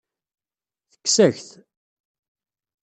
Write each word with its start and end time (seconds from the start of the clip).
Tekkes-ak-t. 0.91 1.49